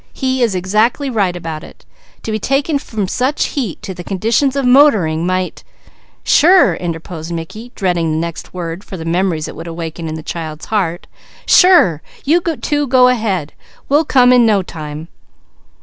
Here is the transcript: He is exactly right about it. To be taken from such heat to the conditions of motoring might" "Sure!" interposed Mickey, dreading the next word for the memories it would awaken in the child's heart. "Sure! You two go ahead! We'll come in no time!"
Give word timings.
He 0.13 0.41
is 0.41 0.55
exactly 0.55 1.11
right 1.11 1.35
about 1.35 1.63
it. 1.63 1.85
To 2.23 2.31
be 2.31 2.39
taken 2.39 2.79
from 2.79 3.07
such 3.07 3.43
heat 3.49 3.83
to 3.83 3.93
the 3.93 4.03
conditions 4.03 4.55
of 4.55 4.65
motoring 4.65 5.27
might" 5.27 5.63
"Sure!" 6.39 6.73
interposed 6.73 7.31
Mickey, 7.31 7.71
dreading 7.75 8.09
the 8.11 8.17
next 8.17 8.51
word 8.51 8.83
for 8.83 8.97
the 8.97 9.05
memories 9.05 9.47
it 9.47 9.55
would 9.55 9.67
awaken 9.67 10.07
in 10.07 10.15
the 10.15 10.23
child's 10.23 10.65
heart. 10.73 11.05
"Sure! 11.45 12.01
You 12.25 12.41
two 12.41 12.87
go 12.87 13.09
ahead! 13.09 13.53
We'll 13.89 14.03
come 14.05 14.33
in 14.33 14.43
no 14.43 14.63
time!" 14.63 15.07